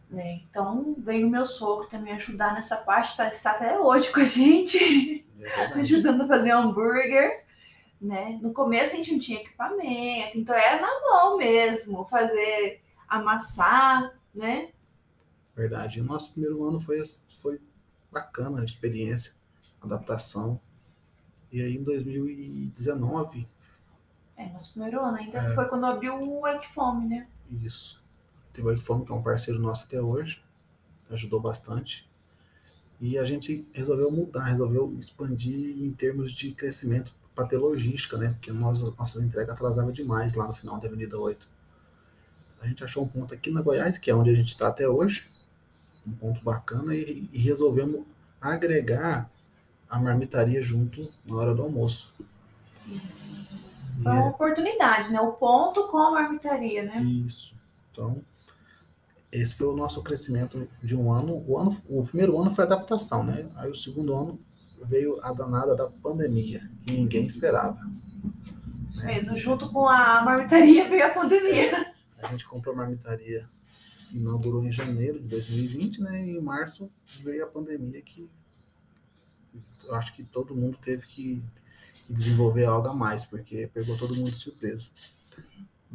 Né? 0.09 0.41
Então 0.49 0.95
veio 0.97 1.27
o 1.27 1.29
meu 1.29 1.45
sogro 1.45 1.87
também 1.87 2.13
ajudar 2.13 2.53
nessa 2.53 2.77
parte, 2.77 3.17
tá, 3.17 3.27
está 3.27 3.51
até 3.51 3.77
hoje 3.77 4.11
com 4.11 4.21
a 4.21 4.25
gente, 4.25 5.25
É 5.39 5.63
ajudando 5.79 6.21
a 6.21 6.27
fazer 6.27 6.51
hambúrguer. 6.51 7.45
Né? 7.99 8.39
No 8.41 8.53
começo 8.53 8.93
a 8.93 8.97
gente 8.97 9.11
não 9.11 9.19
tinha 9.19 9.39
equipamento, 9.41 10.37
então 10.37 10.55
era 10.55 10.79
na 10.81 11.01
mão 11.01 11.37
mesmo, 11.37 12.05
fazer, 12.05 12.81
amassar, 13.07 14.13
né? 14.33 14.69
Verdade. 15.55 15.99
O 15.99 16.03
nosso 16.03 16.31
primeiro 16.31 16.63
ano 16.63 16.79
foi, 16.79 17.03
foi 17.41 17.59
bacana 18.11 18.61
a 18.61 18.63
experiência, 18.63 19.33
adaptação. 19.81 20.59
E 21.51 21.61
aí 21.61 21.75
em 21.75 21.83
2019, 21.83 23.47
É, 24.37 24.45
nosso 24.49 24.73
primeiro 24.73 25.01
ano 25.03 25.17
ainda 25.17 25.39
É. 25.39 25.55
foi 25.55 25.65
quando 25.65 25.85
abriu 25.87 26.15
o 26.21 26.47
Equifome, 26.47 27.07
né? 27.07 27.27
isso. 27.49 27.99
Teve 28.57 28.75
que 28.75 29.11
é 29.11 29.13
um 29.13 29.21
parceiro 29.21 29.59
nosso 29.59 29.83
até 29.83 30.01
hoje, 30.01 30.43
ajudou 31.11 31.39
bastante. 31.39 32.09
E 32.99 33.15
a 33.15 33.23
gente 33.23 33.69
resolveu 33.71 34.09
mudar, 34.09 34.45
resolveu 34.45 34.95
expandir 34.97 35.77
em 35.79 35.91
termos 35.91 36.31
de 36.31 36.55
crescimento 36.55 37.13
para 37.35 37.47
ter 37.47 37.57
logística, 37.59 38.17
né? 38.17 38.29
Porque 38.29 38.51
nós, 38.51 38.81
nossas 38.97 39.23
entregas 39.23 39.53
atrasavam 39.53 39.91
demais 39.91 40.33
lá 40.33 40.47
no 40.47 40.53
final 40.53 40.79
da 40.79 40.87
Avenida 40.87 41.19
8. 41.19 41.47
A 42.59 42.65
gente 42.65 42.83
achou 42.83 43.03
um 43.03 43.07
ponto 43.07 43.31
aqui 43.31 43.51
na 43.51 43.61
Goiás, 43.61 43.99
que 43.99 44.09
é 44.09 44.15
onde 44.15 44.31
a 44.31 44.35
gente 44.35 44.47
está 44.47 44.69
até 44.69 44.89
hoje, 44.89 45.27
um 46.07 46.13
ponto 46.13 46.43
bacana, 46.43 46.95
e, 46.95 47.29
e 47.31 47.37
resolvemos 47.37 48.07
agregar 48.41 49.29
a 49.87 49.99
marmitaria 49.99 50.63
junto 50.63 51.13
na 51.23 51.35
hora 51.35 51.53
do 51.53 51.61
almoço. 51.61 52.11
Foi 54.01 54.11
uma 54.11 54.29
oportunidade, 54.29 55.11
né? 55.11 55.21
O 55.21 55.33
ponto 55.33 55.87
com 55.89 55.97
a 55.99 56.11
marmitaria, 56.11 56.85
né? 56.85 57.03
Isso. 57.03 57.55
Então, 57.91 58.23
esse 59.41 59.55
foi 59.55 59.67
o 59.67 59.75
nosso 59.75 60.01
crescimento 60.01 60.67
de 60.83 60.95
um 60.95 61.11
ano. 61.11 61.43
O, 61.47 61.57
ano. 61.57 61.75
o 61.89 62.05
primeiro 62.05 62.39
ano 62.39 62.51
foi 62.51 62.63
adaptação, 62.63 63.23
né? 63.23 63.49
Aí 63.55 63.69
o 63.69 63.75
segundo 63.75 64.13
ano 64.15 64.39
veio 64.85 65.19
a 65.23 65.33
danada 65.33 65.75
da 65.75 65.89
pandemia, 65.89 66.69
que 66.85 66.93
ninguém 66.93 67.25
esperava. 67.25 67.79
Isso 68.89 69.05
mesmo. 69.05 69.37
Junto 69.37 69.71
com 69.71 69.87
a 69.87 70.21
marmitaria 70.23 70.89
veio 70.89 71.05
a 71.05 71.09
pandemia. 71.09 71.93
A 72.21 72.27
gente 72.27 72.45
comprou 72.45 72.73
a 72.73 72.77
marmitaria, 72.77 73.47
inaugurou 74.11 74.63
em 74.63 74.71
janeiro 74.71 75.19
de 75.19 75.27
2020, 75.27 76.01
né? 76.01 76.25
E 76.25 76.31
em 76.31 76.41
março 76.41 76.89
veio 77.23 77.43
a 77.43 77.47
pandemia 77.47 78.01
que 78.01 78.29
eu 79.85 79.95
acho 79.95 80.13
que 80.13 80.23
todo 80.23 80.55
mundo 80.55 80.77
teve 80.77 81.05
que, 81.05 81.41
que 82.05 82.13
desenvolver 82.13 82.65
algo 82.65 82.87
a 82.87 82.93
mais, 82.93 83.25
porque 83.25 83.69
pegou 83.73 83.97
todo 83.97 84.15
mundo 84.15 84.31
de 84.31 84.37
surpresa. 84.37 84.91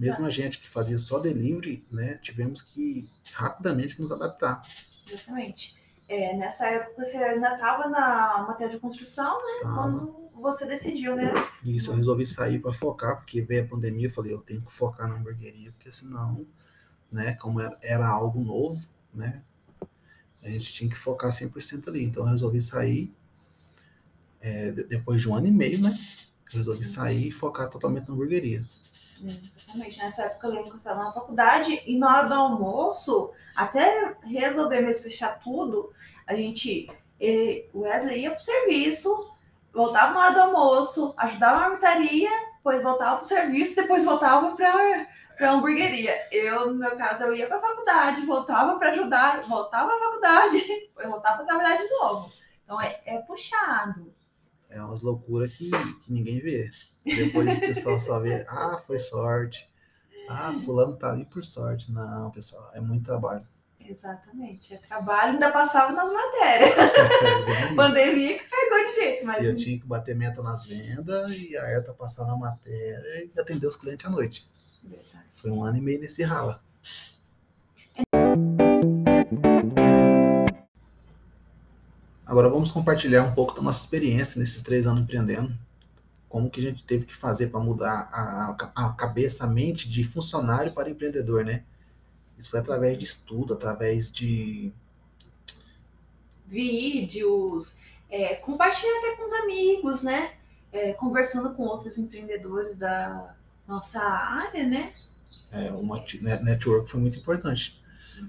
Mesmo 0.03 0.27
a 0.27 0.31
gente 0.31 0.59
que 0.59 0.69
fazia 0.69 0.99
só 0.99 1.21
delivery, 1.21 1.85
né? 1.91 2.19
Tivemos 2.19 2.61
que 2.61 3.09
rapidamente 3.33 4.01
nos 4.01 4.11
adaptar. 4.11 4.63
Exatamente. 5.09 5.81
É, 6.09 6.37
nessa 6.37 6.67
época 6.67 7.05
você 7.05 7.17
ainda 7.19 7.55
estava 7.55 7.89
na 7.89 8.45
matéria 8.49 8.75
de 8.75 8.81
construção, 8.81 9.39
né? 9.39 9.61
Tava. 9.63 9.75
Quando 9.75 10.31
você 10.43 10.67
decidiu, 10.67 11.15
né? 11.15 11.33
Isso, 11.65 11.93
eu 11.93 11.95
resolvi 11.95 12.27
sair 12.27 12.59
para 12.59 12.73
focar, 12.73 13.17
porque 13.17 13.43
veio 13.43 13.65
a 13.65 13.69
pandemia, 13.69 14.07
eu 14.07 14.11
falei, 14.11 14.33
eu 14.33 14.41
tenho 14.41 14.61
que 14.61 14.73
focar 14.73 15.09
na 15.09 15.15
hamburgueria, 15.15 15.71
porque 15.71 15.93
senão, 15.93 16.45
né, 17.11 17.35
como 17.35 17.61
era, 17.61 17.79
era 17.81 18.09
algo 18.09 18.43
novo, 18.43 18.85
né, 19.15 19.43
a 20.43 20.49
gente 20.51 20.73
tinha 20.73 20.91
que 20.91 20.97
focar 20.97 21.31
100% 21.31 21.89
ali. 21.89 22.03
Então 22.03 22.25
eu 22.25 22.31
resolvi 22.31 22.61
sair, 22.61 23.15
é, 24.41 24.73
depois 24.73 25.23
de 25.23 25.29
um 25.29 25.35
ano 25.37 25.47
e 25.47 25.53
meio, 25.53 25.81
né? 25.81 25.97
Eu 26.53 26.59
resolvi 26.59 26.85
sair 26.85 27.29
e 27.29 27.31
focar 27.31 27.71
totalmente 27.71 28.09
na 28.09 28.15
hamburgueria. 28.15 28.67
Exatamente. 29.23 29.99
Nessa 29.99 30.25
época 30.25 30.47
eu 30.47 30.53
lembro 30.53 30.71
que 30.71 30.75
eu 30.75 30.79
estava 30.79 31.05
na 31.05 31.13
faculdade 31.13 31.83
e 31.87 31.99
na 31.99 32.19
hora 32.19 32.29
do 32.29 32.35
almoço, 32.35 33.33
até 33.55 34.17
resolver 34.23 34.81
mesmo 34.81 35.05
fechar 35.05 35.39
tudo, 35.41 35.93
a 36.27 36.35
gente, 36.35 36.91
ele, 37.19 37.69
o 37.73 37.81
Wesley 37.81 38.23
ia 38.23 38.31
pro 38.31 38.41
serviço, 38.41 39.29
voltava 39.73 40.15
na 40.15 40.21
hora 40.21 40.35
do 40.35 40.41
almoço, 40.41 41.15
ajudava 41.17 41.61
na 41.61 41.69
marmitaria, 41.69 42.31
depois 42.57 42.83
voltava 42.83 43.17
pro 43.19 43.27
serviço, 43.27 43.77
depois 43.77 44.05
voltava 44.05 44.55
para 44.55 45.07
para 45.37 45.53
hamburgueria. 45.53 46.15
Eu, 46.31 46.69
no 46.69 46.75
meu 46.75 46.97
caso, 46.97 47.25
eu 47.25 47.35
ia 47.35 47.47
para 47.47 47.57
a 47.57 47.61
faculdade, 47.61 48.27
voltava 48.27 48.79
para 48.79 48.91
ajudar, 48.91 49.43
voltava 49.49 49.89
para 49.89 49.97
a 49.97 50.11
faculdade, 50.11 50.59
depois 50.89 51.09
voltava 51.09 51.37
para 51.39 51.47
trabalhar 51.47 51.77
de 51.77 51.89
novo. 51.89 52.33
Então 52.65 52.81
é, 52.81 53.01
é 53.07 53.19
puxado. 53.19 54.15
É 54.71 54.81
umas 54.83 55.03
loucuras 55.03 55.53
que, 55.53 55.71
que 55.71 56.13
ninguém 56.13 56.41
vê. 56.41 56.71
Depois 57.05 57.57
o 57.57 57.61
pessoal 57.61 57.99
só 57.99 58.21
vê, 58.21 58.45
ah, 58.49 58.81
foi 58.87 58.99
sorte. 58.99 59.69
Ah, 60.29 60.53
fulano 60.65 60.97
tá 60.97 61.11
ali 61.11 61.25
por 61.25 61.45
sorte. 61.45 61.93
Não, 61.93 62.31
pessoal, 62.31 62.71
é 62.75 62.81
muito 62.81 63.05
trabalho. 63.05 63.47
Exatamente. 63.81 64.75
É 64.75 64.79
trabalho, 64.79 65.33
ainda 65.33 65.51
passava 65.51 65.93
nas 65.93 66.11
matérias. 66.13 66.73
É, 67.73 67.75
Pandemia 67.75 68.39
que 68.39 68.45
pegou 68.49 68.79
de 68.79 68.95
jeito, 68.95 69.27
mas. 69.27 69.45
Eu 69.45 69.57
tinha 69.57 69.79
que 69.79 69.87
bater 69.87 70.15
meta 70.15 70.43
nas 70.43 70.65
vendas 70.65 71.33
e 71.37 71.57
a 71.57 71.65
Erta 71.65 71.93
passar 71.93 72.25
na 72.27 72.37
matéria 72.37 73.25
e 73.25 73.41
atender 73.41 73.67
os 73.67 73.77
clientes 73.77 74.07
à 74.07 74.11
noite. 74.11 74.47
Verdade. 74.83 75.25
Foi 75.35 75.51
um 75.51 75.65
ano 75.65 75.79
e 75.79 75.81
meio 75.81 76.01
nesse 76.01 76.23
rala. 76.23 76.63
Agora 82.25 82.49
vamos 82.49 82.71
compartilhar 82.71 83.25
um 83.25 83.35
pouco 83.35 83.55
da 83.55 83.61
nossa 83.61 83.81
experiência 83.81 84.39
nesses 84.39 84.63
três 84.63 84.87
anos 84.87 85.03
empreendendo. 85.03 85.55
Como 86.33 86.49
que 86.49 86.61
a 86.61 86.63
gente 86.63 86.83
teve 86.83 87.05
que 87.05 87.15
fazer 87.15 87.49
para 87.49 87.61
mudar 87.61 88.09
a, 88.11 88.57
a 88.75 88.93
cabeça, 88.95 89.45
a 89.45 89.47
mente 89.47 89.87
de 89.87 90.03
funcionário 90.03 90.73
para 90.73 90.89
empreendedor, 90.89 91.45
né? 91.45 91.63
Isso 92.39 92.49
foi 92.49 92.59
através 92.59 92.97
de 92.97 93.05
estudo, 93.05 93.53
através 93.53 94.11
de 94.11 94.73
vídeos, 96.47 97.77
é, 98.09 98.35
compartilhar 98.37 98.99
até 99.01 99.17
com 99.17 99.27
os 99.27 99.33
amigos, 99.35 100.03
né? 100.03 100.33
É, 100.73 100.95
conversando 100.95 101.53
com 101.55 101.65
outros 101.65 101.99
empreendedores 101.99 102.79
da 102.79 103.37
nossa 103.69 104.01
área, 104.01 104.67
né? 104.67 104.95
É, 105.51 105.71
uma 105.73 106.03
network 106.41 106.91
foi 106.91 106.99
muito 106.99 107.19
importante 107.19 107.79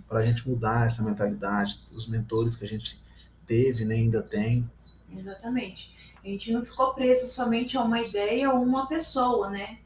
para 0.09 0.19
a 0.19 0.25
gente 0.25 0.45
mudar 0.45 0.87
essa 0.87 1.01
mentalidade, 1.01 1.79
os 1.89 2.05
mentores 2.05 2.53
que 2.53 2.65
a 2.65 2.67
gente 2.67 3.01
teve, 3.47 3.85
né, 3.85 3.95
ainda 3.95 4.21
tem. 4.21 4.69
Exatamente. 5.09 6.02
A 6.23 6.27
gente 6.27 6.53
não 6.53 6.65
ficou 6.65 6.93
preso 6.93 7.27
somente 7.27 7.77
a 7.77 7.81
uma 7.81 8.01
ideia 8.01 8.49
ou 8.51 8.61
uma 8.61 8.87
pessoa, 8.87 9.49
né? 9.49 9.79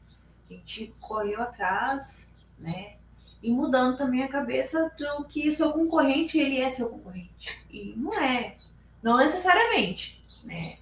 A 0.48 0.54
gente 0.54 0.94
correu 1.00 1.42
atrás, 1.42 2.36
né? 2.58 2.96
E 3.42 3.50
mudando 3.50 3.96
também 3.96 4.22
a 4.22 4.28
cabeça 4.28 4.94
do 4.96 5.24
que 5.24 5.50
seu 5.52 5.72
concorrente, 5.72 6.38
ele 6.38 6.60
é 6.60 6.70
seu 6.70 6.90
concorrente. 6.90 7.64
E 7.70 7.92
não 7.96 8.14
é. 8.14 8.54
Não 9.02 9.16
necessariamente, 9.16 10.22
né? 10.44 10.78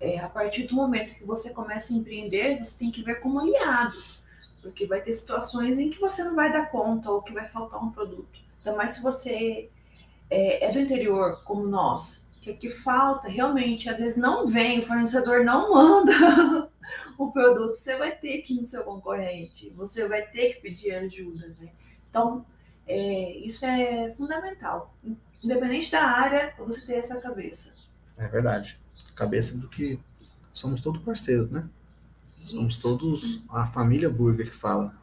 É, 0.00 0.18
a 0.18 0.28
partir 0.28 0.64
do 0.64 0.74
momento 0.74 1.14
que 1.14 1.24
você 1.24 1.50
começa 1.50 1.92
a 1.92 1.96
empreender, 1.96 2.62
você 2.62 2.78
tem 2.78 2.90
que 2.90 3.02
ver 3.02 3.20
como 3.20 3.40
aliados. 3.40 4.24
Porque 4.60 4.86
vai 4.86 5.00
ter 5.00 5.14
situações 5.14 5.78
em 5.78 5.90
que 5.90 6.00
você 6.00 6.24
não 6.24 6.34
vai 6.34 6.52
dar 6.52 6.70
conta 6.70 7.10
ou 7.10 7.22
que 7.22 7.32
vai 7.32 7.46
faltar 7.46 7.82
um 7.82 7.90
produto. 7.90 8.40
Ainda 8.58 8.76
mais 8.76 8.92
se 8.92 9.02
você 9.02 9.70
é, 10.30 10.66
é 10.66 10.72
do 10.72 10.80
interior, 10.80 11.42
como 11.44 11.66
nós, 11.66 12.28
que 12.44 12.50
aqui 12.50 12.68
falta, 12.68 13.26
realmente, 13.26 13.88
às 13.88 13.98
vezes 13.98 14.18
não 14.18 14.46
vem, 14.46 14.80
o 14.80 14.86
fornecedor 14.86 15.42
não 15.42 15.72
manda 15.72 16.12
o 17.16 17.32
produto, 17.32 17.74
você 17.74 17.96
vai 17.96 18.14
ter 18.14 18.42
que 18.42 18.52
ir 18.52 18.60
no 18.60 18.66
seu 18.66 18.84
concorrente, 18.84 19.70
você 19.70 20.06
vai 20.06 20.26
ter 20.26 20.52
que 20.52 20.60
pedir 20.60 20.92
ajuda, 20.92 21.56
né? 21.58 21.70
Então, 22.10 22.44
é, 22.86 23.38
isso 23.38 23.64
é 23.64 24.12
fundamental. 24.14 24.94
Independente 25.42 25.90
da 25.90 26.04
área, 26.04 26.54
você 26.58 26.82
ter 26.82 26.96
essa 26.96 27.18
cabeça. 27.18 27.74
É 28.18 28.28
verdade. 28.28 28.78
Cabeça 29.14 29.56
do 29.56 29.66
que 29.66 29.98
somos 30.52 30.82
todos 30.82 31.02
parceiros, 31.02 31.50
né? 31.50 31.66
Somos 32.46 32.78
todos 32.78 33.42
a 33.48 33.66
família 33.66 34.10
Burger 34.10 34.50
que 34.50 34.56
fala. 34.56 34.94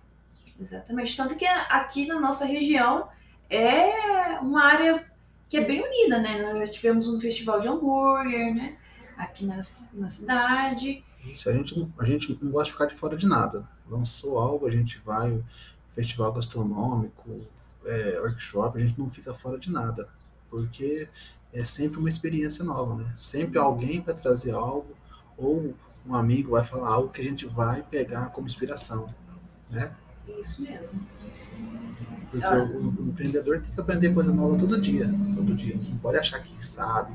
Exatamente. 0.60 1.18
Tanto 1.18 1.36
que 1.36 1.46
aqui 1.46 2.06
na 2.06 2.20
nossa 2.20 2.46
região 2.46 3.10
é 3.50 4.40
uma 4.42 4.64
área 4.64 5.11
que 5.51 5.58
é 5.58 5.65
bem 5.65 5.84
unida, 5.84 6.17
né? 6.17 6.53
Nós 6.53 6.72
tivemos 6.72 7.10
um 7.10 7.20
festival 7.20 7.60
de 7.60 7.67
hambúrguer, 7.67 8.55
né? 8.55 8.77
Aqui 9.17 9.46
na, 9.46 9.58
na 9.93 10.10
cidade. 10.10 11.03
Isso, 11.25 11.50
a 11.50 11.53
gente, 11.53 11.77
não, 11.77 11.93
a 12.00 12.05
gente 12.05 12.39
não 12.41 12.51
gosta 12.51 12.67
de 12.67 12.72
ficar 12.72 12.86
de 12.86 12.96
fora 12.96 13.17
de 13.17 13.27
nada. 13.27 13.67
Lançou 13.86 14.39
algo, 14.39 14.65
a 14.65 14.70
gente 14.70 14.98
vai, 15.00 15.43
festival 15.93 16.31
gastronômico, 16.31 17.46
é, 17.86 18.17
workshop, 18.22 18.77
a 18.77 18.81
gente 18.81 18.98
não 18.98 19.10
fica 19.10 19.34
fora 19.34 19.60
de 19.60 19.70
nada. 19.70 20.10
Porque 20.50 21.10
é 21.51 21.65
sempre 21.65 22.00
uma 22.00 22.08
experiência 22.08 22.63
nova, 22.63 22.96
né? 22.96 23.12
Sempre 23.17 23.60
alguém 23.60 24.00
vai 24.00 24.15
trazer 24.15 24.53
algo, 24.53 24.96
ou 25.38 25.75
um 26.08 26.15
amigo 26.15 26.51
vai 26.51 26.63
falar 26.63 26.88
algo 26.88 27.10
que 27.10 27.20
a 27.20 27.25
gente 27.25 27.46
vai 27.46 27.84
pegar 27.84 28.27
como 28.27 28.48
inspiração, 28.48 29.13
né? 29.70 29.93
Isso 30.39 30.62
mesmo. 30.62 31.05
Porque 32.32 32.46
ah. 32.46 32.64
o, 32.64 32.88
o, 32.88 33.10
empreendedor 33.10 33.62
tem 33.62 33.72
que 33.72 33.82
aprender 33.82 34.14
coisa 34.14 34.34
nova 34.34 34.58
todo 34.58 34.80
dia, 34.80 35.06
todo 35.36 35.54
dia. 35.54 35.76
Não 35.76 35.98
pode 35.98 36.18
achar 36.18 36.40
que 36.40 36.56
sabe. 36.66 37.14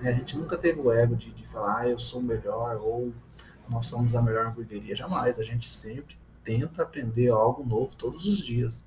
Né? 0.00 0.10
A 0.10 0.12
gente 0.12 0.36
nunca 0.36 0.58
teve 0.58 0.80
o 0.80 0.92
ego 0.92 1.14
de, 1.14 1.30
de 1.30 1.46
falar, 1.46 1.82
ah, 1.82 1.88
eu 1.88 1.98
sou 1.98 2.20
o 2.20 2.24
melhor, 2.24 2.76
ou 2.82 3.14
nós 3.68 3.86
somos 3.86 4.14
a 4.16 4.20
melhor 4.20 4.46
hamburgueria. 4.46 4.96
Jamais. 4.96 5.38
A 5.38 5.44
gente 5.44 5.66
sempre 5.66 6.18
tenta 6.44 6.82
aprender 6.82 7.30
algo 7.30 7.64
novo 7.64 7.94
todos 7.96 8.26
os 8.26 8.38
dias. 8.38 8.84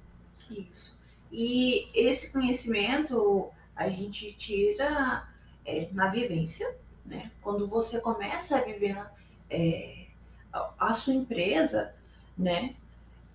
Isso. 0.52 1.00
E 1.32 1.88
esse 1.94 2.34
conhecimento 2.34 3.50
a 3.76 3.90
gente 3.90 4.34
tira 4.34 5.28
é, 5.66 5.88
na 5.94 6.10
vivência, 6.10 6.78
né? 7.06 7.32
Quando 7.42 7.68
você 7.68 8.02
começa 8.02 8.58
a 8.58 8.62
viver 8.62 9.02
é, 9.50 10.08
a 10.52 10.94
sua 10.94 11.14
empresa, 11.14 11.94
né? 12.38 12.76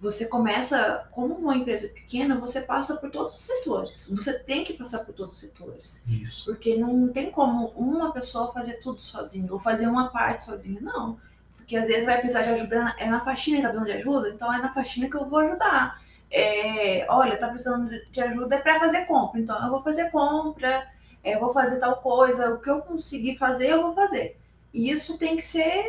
Você 0.05 0.27
começa, 0.27 1.09
como 1.11 1.35
uma 1.35 1.57
empresa 1.57 1.89
pequena, 1.89 2.39
você 2.39 2.61
passa 2.61 2.97
por 2.97 3.11
todos 3.11 3.35
os 3.35 3.41
setores. 3.41 4.07
Você 4.11 4.39
tem 4.39 4.63
que 4.63 4.75
passar 4.75 4.99
por 4.99 5.15
todos 5.15 5.37
os 5.37 5.41
setores. 5.41 6.05
Isso. 6.07 6.45
Porque 6.45 6.77
não 6.77 7.09
tem 7.09 7.31
como 7.31 7.69
uma 7.69 8.13
pessoa 8.13 8.53
fazer 8.53 8.75
tudo 8.83 9.01
sozinha, 9.01 9.51
ou 9.51 9.59
fazer 9.59 9.87
uma 9.87 10.11
parte 10.11 10.45
sozinha, 10.45 10.79
não. 10.79 11.19
Porque 11.57 11.75
às 11.75 11.89
vezes 11.89 12.05
vai 12.05 12.19
precisar 12.19 12.43
de 12.43 12.51
ajuda, 12.51 12.95
é 12.99 13.09
na 13.09 13.25
faxina 13.25 13.57
que 13.57 13.63
tá 13.63 13.69
precisando 13.71 13.91
de 13.91 13.99
ajuda, 13.99 14.29
então 14.29 14.53
é 14.53 14.59
na 14.59 14.71
faxina 14.75 15.09
que 15.09 15.17
eu 15.17 15.27
vou 15.27 15.39
ajudar. 15.39 16.03
É, 16.31 17.07
olha, 17.09 17.39
tá 17.39 17.49
precisando 17.49 17.89
de 17.89 18.23
ajuda 18.23 18.57
é 18.57 18.61
para 18.61 18.79
fazer 18.79 19.07
compra, 19.07 19.41
então 19.41 19.65
eu 19.65 19.71
vou 19.71 19.83
fazer 19.83 20.11
compra, 20.11 20.87
é, 21.23 21.35
eu 21.35 21.41
vou 21.41 21.51
fazer 21.51 21.81
tal 21.81 21.97
coisa, 22.03 22.53
o 22.53 22.61
que 22.61 22.69
eu 22.69 22.83
conseguir 22.83 23.39
fazer, 23.39 23.71
eu 23.71 23.81
vou 23.81 23.95
fazer. 23.95 24.37
E 24.75 24.91
isso 24.91 25.17
tem 25.17 25.35
que 25.35 25.43
ser 25.43 25.83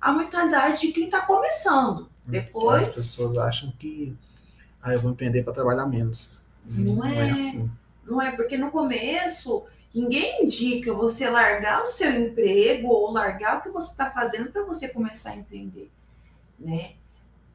a 0.00 0.12
mentalidade 0.12 0.80
de 0.80 0.92
quem 0.92 1.04
está 1.04 1.20
começando. 1.20 2.10
Depois. 2.24 2.88
As 2.88 2.94
pessoas 2.94 3.38
acham 3.38 3.72
que 3.78 4.16
ah, 4.82 4.92
eu 4.92 5.00
vou 5.00 5.12
empreender 5.12 5.42
para 5.42 5.52
trabalhar 5.52 5.86
menos. 5.86 6.32
Não, 6.64 6.96
não 6.96 7.04
é, 7.04 7.28
é 7.28 7.30
assim. 7.30 7.70
Não 8.04 8.20
é, 8.20 8.32
porque 8.32 8.56
no 8.56 8.70
começo 8.70 9.64
ninguém 9.94 10.44
indica 10.44 10.92
você 10.92 11.28
largar 11.28 11.82
o 11.82 11.86
seu 11.86 12.10
emprego 12.20 12.88
ou 12.88 13.12
largar 13.12 13.58
o 13.58 13.62
que 13.62 13.70
você 13.70 13.92
está 13.92 14.10
fazendo 14.10 14.50
para 14.50 14.64
você 14.64 14.88
começar 14.88 15.30
a 15.30 15.36
empreender, 15.36 15.90
né? 16.58 16.92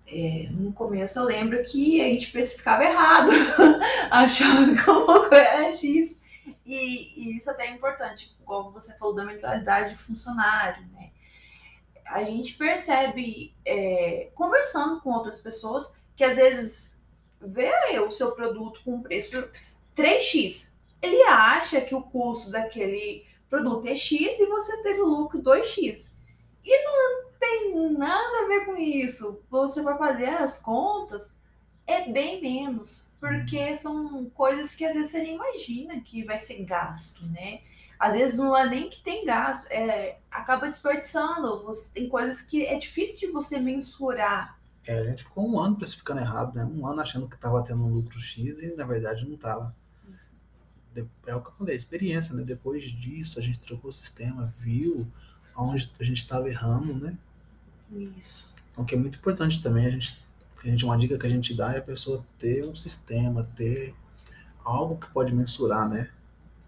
É, 0.10 0.48
no 0.52 0.72
começo 0.72 1.20
eu 1.20 1.26
lembro 1.26 1.62
que 1.64 2.00
a 2.00 2.06
gente 2.06 2.28
especificava 2.28 2.84
errado, 2.84 3.30
achava 4.10 4.74
que 4.74 4.90
o 4.90 5.34
era 5.34 5.72
X. 5.74 6.22
E, 6.66 7.14
e, 7.18 7.38
isso 7.38 7.50
até 7.50 7.68
é 7.68 7.72
importante, 7.72 8.34
como 8.46 8.72
você 8.72 8.98
falou 8.98 9.16
da 9.16 9.26
mentalidade 9.26 9.90
de 9.90 9.98
funcionário, 9.98 10.86
né? 10.94 11.10
A 12.10 12.24
gente 12.24 12.54
percebe 12.56 13.54
é, 13.66 14.30
conversando 14.34 15.02
com 15.02 15.12
outras 15.12 15.40
pessoas 15.40 16.02
que 16.16 16.24
às 16.24 16.38
vezes 16.38 16.98
vê 17.40 17.72
o 18.00 18.12
seu 18.12 18.32
produto 18.32 18.82
com 18.84 19.02
preço 19.02 19.50
3x. 19.96 20.72
Ele 21.02 21.22
acha 21.24 21.82
que 21.82 21.94
o 21.94 22.02
custo 22.02 22.52
daquele 22.52 23.26
produto 23.50 23.88
é 23.88 23.96
X 23.96 24.40
e 24.40 24.46
você 24.48 24.82
teve 24.84 25.02
o 25.02 25.08
lucro 25.08 25.42
2x. 25.42 26.12
E 26.64 26.84
não 26.84 27.32
tem 27.40 27.98
nada 27.98 28.44
a 28.44 28.48
ver 28.48 28.66
com 28.66 28.76
isso. 28.76 29.44
Você 29.50 29.82
vai 29.82 29.98
fazer 29.98 30.30
as 30.30 30.60
contas, 30.60 31.36
é 31.86 32.10
bem 32.10 32.42
menos. 32.42 33.08
Porque 33.20 33.76
são 33.76 34.30
coisas 34.32 34.76
que 34.76 34.86
às 34.86 34.94
vezes 34.94 35.12
você 35.12 35.24
nem 35.24 35.36
imagina 35.36 36.00
que 36.02 36.24
vai 36.24 36.38
ser 36.38 36.64
gasto, 36.64 37.26
né? 37.28 37.62
Às 38.00 38.14
vezes 38.14 38.38
não 38.38 38.56
é 38.56 38.68
nem 38.68 38.90
que 38.90 39.02
tem 39.02 39.26
gasto, 39.26 39.72
é, 39.72 40.20
acaba 40.30 40.68
desperdiçando. 40.68 41.64
Você, 41.64 41.92
tem 41.94 42.08
coisas 42.08 42.42
que 42.42 42.66
é 42.66 42.78
difícil 42.78 43.20
de 43.20 43.28
você 43.28 43.60
mensurar. 43.60 44.58
É, 44.86 45.00
a 45.00 45.04
gente 45.06 45.24
ficou 45.24 45.50
um 45.50 45.60
ano 45.60 45.76
precificando 45.76 46.22
errado, 46.22 46.56
né? 46.56 46.64
Um 46.64 46.86
ano 46.86 47.02
achando 47.02 47.28
que 47.28 47.36
estava 47.36 47.64
tendo 47.64 47.84
um 47.84 47.94
lucro 47.94 48.20
X 48.20 48.62
e 48.62 48.76
na 48.76 48.86
verdade 48.86 49.26
não 49.26 49.36
estava. 49.36 49.76
É 51.26 51.36
o 51.36 51.42
que 51.42 51.50
eu 51.50 51.52
falei, 51.52 51.76
experiência, 51.76 52.34
né? 52.34 52.44
Depois 52.44 52.84
disso 52.84 53.38
a 53.38 53.42
gente 53.42 53.60
trocou 53.60 53.90
o 53.90 53.94
sistema, 53.94 54.46
viu 54.46 55.08
onde 55.56 55.92
a 56.00 56.04
gente 56.04 56.18
estava 56.18 56.50
errando, 56.50 56.94
né? 56.94 57.18
Isso. 57.92 58.48
Então, 58.72 58.86
que 58.86 58.96
é 58.96 58.98
muito 58.98 59.18
importante 59.18 59.62
também 59.62 59.88
a 59.88 59.90
gente, 59.90 60.22
a 60.64 60.68
gente, 60.68 60.86
uma 60.86 60.98
dica 60.98 61.18
que 61.18 61.26
a 61.26 61.30
gente 61.30 61.54
dá 61.54 61.74
é 61.74 61.80
a 61.80 61.82
pessoa 61.82 62.24
ter 62.38 62.64
um 62.64 62.76
sistema, 62.76 63.44
ter 63.56 63.96
algo 64.64 64.98
que 64.98 65.12
pode 65.12 65.34
mensurar, 65.34 65.90
né? 65.90 66.10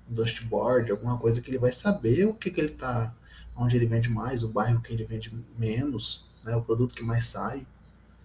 Um 0.10 0.14
dashboard, 0.14 0.92
alguma 0.92 1.18
coisa 1.18 1.42
que 1.42 1.50
ele 1.50 1.60
vai 1.60 1.72
saber 1.74 2.26
o 2.26 2.34
que, 2.34 2.50
que 2.52 2.60
ele 2.60 2.70
tá, 2.70 3.14
onde 3.56 3.76
ele 3.76 3.86
vende 3.86 4.10
mais, 4.10 4.44
o 4.44 4.50
bairro 4.50 4.82
que 4.82 4.92
ele 4.94 5.06
vende 5.06 5.32
menos, 5.58 6.26
né? 6.44 6.56
O 6.56 6.62
produto 6.64 6.96
que 6.96 7.04
mais 7.04 7.28
sai. 7.28 7.66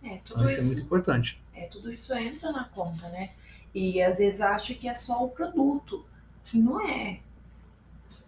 É, 0.03 0.19
tudo 0.25 0.45
Então, 0.45 0.47
isso, 0.47 0.59
isso, 0.59 0.61
é 0.61 0.63
muito 0.63 0.83
importante. 0.83 1.43
é, 1.53 1.67
tudo 1.69 1.93
isso 1.93 2.13
entra 2.15 2.53
na 2.53 2.65
conta, 2.69 3.09
né? 3.11 3.31
E 3.75 4.03
às 4.03 4.19
vezes 4.19 4.41
acha 4.41 4.75
que 4.75 4.89
é 4.89 4.95
só 4.95 5.25
o 5.25 5.31
produto. 5.31 6.05
E 6.53 6.59
não 6.59 6.81
é. 6.81 7.21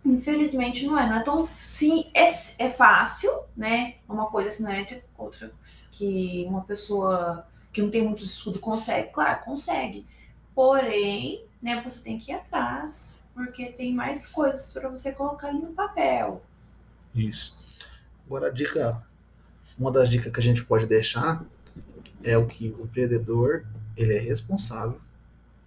Infelizmente 0.05 0.87
não 0.87 0.99
é. 0.99 1.09
Não 1.09 1.17
é 1.17 1.23
tão. 1.23 1.47
Sim, 1.47 2.11
é, 2.15 2.27
é 2.59 2.71
fácil, 2.71 3.31
né? 3.57 3.97
Uma 4.09 4.27
coisa 4.31 4.49
assim, 4.49 4.63
não 4.63 4.71
é 4.71 4.87
outra 5.19 5.53
que 5.91 6.45
uma 6.49 6.63
pessoa 6.65 7.47
que 7.73 7.81
não 7.83 7.91
tem 7.91 8.05
muito 8.05 8.23
estudo 8.25 8.59
consegue. 8.61 9.11
Claro, 9.11 9.45
consegue. 9.45 10.07
Porém, 10.55 11.45
né, 11.63 11.81
você 11.83 12.03
tem 12.03 12.19
que 12.19 12.31
ir 12.33 12.35
atrás. 12.35 13.23
Porque 13.37 13.67
tem 13.67 13.95
mais 13.95 14.27
coisas 14.27 14.73
para 14.73 14.89
você 14.89 15.13
colocar 15.13 15.49
ali 15.49 15.61
no 15.61 15.75
papel. 15.75 16.43
Isso. 17.15 17.57
Agora, 18.25 18.47
a 18.47 18.51
dica, 18.51 19.07
uma 19.79 19.93
das 19.93 20.09
dicas 20.09 20.33
que 20.33 20.41
a 20.41 20.43
gente 20.43 20.65
pode 20.65 20.87
deixar 20.87 21.45
é 22.25 22.37
o 22.39 22.47
que 22.47 22.71
o 22.71 22.85
empreendedor 22.85 23.67
ele 23.95 24.15
é 24.15 24.19
responsável 24.19 24.99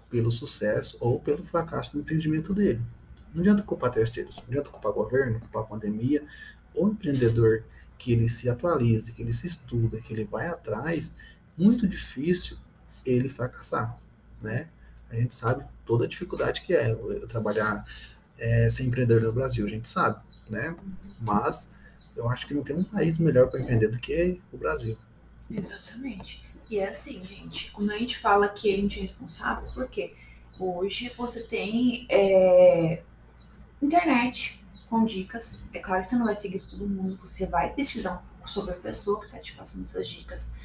pelo 0.10 0.32
sucesso 0.32 0.98
ou 1.00 1.20
pelo 1.20 1.46
fracasso 1.46 1.94
do 1.94 2.00
empreendimento 2.00 2.56
dele. 2.56 2.82
Não 3.34 3.42
adianta 3.42 3.62
culpar 3.62 3.92
terceiros, 3.92 4.38
não 4.38 4.46
adianta 4.46 4.72
culpar 4.72 4.92
governo, 4.92 5.40
culpar 5.40 5.66
pandemia. 5.66 6.24
O 6.74 6.88
empreendedor 6.90 7.64
que 8.00 8.14
ele 8.14 8.28
se 8.28 8.50
atualize, 8.50 9.12
que 9.12 9.22
ele 9.22 9.32
se 9.32 9.46
estuda, 9.46 10.02
que 10.02 10.12
ele 10.12 10.24
vai 10.24 10.48
atrás, 10.48 11.14
muito 11.56 11.88
difícil 11.88 12.58
ele 13.06 13.30
fracassar, 13.30 13.96
né? 14.42 14.70
A 15.10 15.16
gente 15.16 15.34
sabe 15.34 15.66
toda 15.86 16.06
a 16.06 16.08
dificuldade 16.08 16.62
que 16.62 16.74
é 16.74 16.92
eu 16.92 17.28
trabalhar 17.28 17.86
é, 18.38 18.70
ser 18.70 18.84
empreendedor 18.84 19.22
no 19.22 19.34
Brasil, 19.34 19.66
a 19.66 19.70
gente 19.70 19.90
sabe, 19.90 20.22
né? 20.50 20.76
Mas 21.20 21.70
eu 22.16 22.30
acho 22.30 22.48
que 22.48 22.54
não 22.54 22.64
tem 22.64 22.76
um 22.76 22.84
país 22.84 23.18
melhor 23.18 23.50
para 23.50 23.60
empreender 23.60 23.88
do 23.88 24.00
que 24.00 24.42
o 24.52 24.58
Brasil. 24.58 24.98
Exatamente. 25.50 26.44
E 26.70 26.78
é 26.78 26.90
assim, 26.90 27.26
gente, 27.26 27.72
quando 27.72 27.92
a 27.92 27.98
gente 27.98 28.18
fala 28.20 28.48
que 28.48 28.72
a 28.74 28.78
gente 28.78 29.00
é 29.00 29.02
responsável, 29.02 29.70
porque 29.74 30.14
hoje 30.60 31.12
você 31.18 31.44
tem 31.44 32.06
é, 32.10 33.02
internet 33.82 34.64
com 34.90 35.06
dicas. 35.06 35.64
É 35.74 35.80
claro 35.80 36.04
que 36.04 36.10
você 36.10 36.16
não 36.18 36.26
vai 36.26 36.36
seguir 36.36 36.60
todo 36.60 36.88
mundo, 36.88 37.18
você 37.18 37.48
vai 37.48 37.74
pesquisar 37.74 38.14
um 38.14 38.36
pouco 38.36 38.50
sobre 38.50 38.72
a 38.74 38.78
pessoa 38.78 39.20
que 39.20 39.26
está 39.28 39.40
te 39.40 39.54
passando 39.54 39.84
essas 39.84 40.08
dicas. 40.08 40.56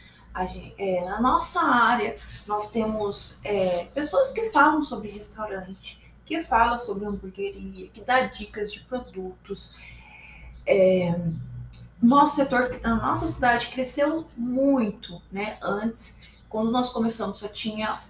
Gente, 0.42 0.74
é, 0.76 1.04
na 1.04 1.20
nossa 1.20 1.60
área, 1.62 2.16
nós 2.46 2.70
temos 2.70 3.40
é, 3.44 3.84
pessoas 3.94 4.32
que 4.32 4.50
falam 4.50 4.82
sobre 4.82 5.08
restaurante, 5.08 6.02
que 6.24 6.42
falam 6.42 6.76
sobre 6.76 7.06
hamburgueria, 7.06 7.88
que 7.88 8.00
dá 8.00 8.22
dicas 8.22 8.72
de 8.72 8.80
produtos. 8.80 9.76
É, 10.66 11.16
nosso 12.02 12.36
setor, 12.36 12.80
a 12.82 12.94
nossa 12.96 13.28
cidade 13.28 13.68
cresceu 13.68 14.26
muito, 14.36 15.22
né? 15.30 15.56
Antes, 15.62 16.20
quando 16.48 16.70
nós 16.70 16.90
começamos, 16.90 17.38
só 17.38 17.48
tinha 17.48 18.00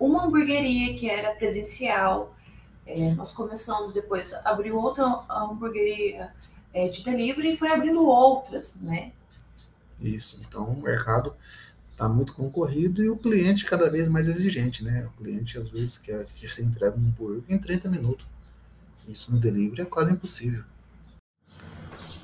uma 0.00 0.24
hamburgueria 0.24 0.96
que 0.96 1.08
era 1.08 1.34
presencial. 1.34 2.34
É, 2.86 3.12
nós 3.12 3.30
começamos 3.30 3.92
depois, 3.92 4.32
abriu 4.44 4.76
outra 4.76 5.04
hamburgueria 5.28 6.32
é, 6.72 6.88
de 6.88 7.04
delivery 7.04 7.52
e 7.52 7.56
foi 7.56 7.68
abrindo 7.68 8.04
outras, 8.04 8.76
né? 8.80 9.12
Isso. 10.00 10.40
Então 10.46 10.64
o 10.64 10.82
mercado 10.82 11.34
está 11.94 12.08
muito 12.08 12.34
concorrido 12.34 13.02
e 13.02 13.08
o 13.08 13.16
cliente 13.16 13.64
cada 13.64 13.88
vez 13.88 14.08
mais 14.08 14.26
exigente, 14.26 14.82
né? 14.82 15.06
O 15.06 15.22
cliente 15.22 15.56
às 15.56 15.68
vezes 15.68 15.96
quer 15.96 16.24
que 16.24 16.46
você 16.46 16.62
entregue 16.62 16.98
um 16.98 17.06
hambúrguer 17.06 17.44
em 17.48 17.56
30 17.56 17.88
minutos. 17.88 18.26
Isso 19.06 19.32
no 19.32 19.38
delivery 19.38 19.82
é 19.82 19.84
quase 19.84 20.12
impossível. 20.12 20.64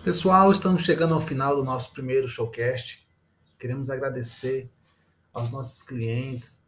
Pessoal, 0.03 0.51
estamos 0.51 0.83
chegando 0.83 1.15
ao 1.15 1.21
final 1.21 1.55
do 1.55 1.63
nosso 1.63 1.93
primeiro 1.93 2.27
showcast. 2.27 3.07
Queremos 3.59 3.91
agradecer 3.91 4.69
aos 5.33 5.49
nossos 5.51 5.83
clientes, 5.83 6.65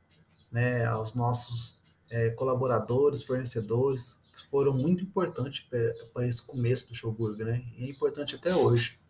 né, 0.51 0.85
aos 0.85 1.15
nossos 1.15 1.81
é, 2.09 2.31
colaboradores, 2.31 3.25
fornecedores, 3.25 4.19
que 4.37 4.47
foram 4.47 4.75
muito 4.75 5.03
importantes 5.03 5.67
para 6.13 6.27
esse 6.27 6.43
começo 6.43 6.87
do 6.87 6.95
Showburger, 6.95 7.47
né? 7.47 7.65
E 7.77 7.85
é 7.85 7.89
importante 7.89 8.37
até 8.37 8.55
hoje. 8.55 9.02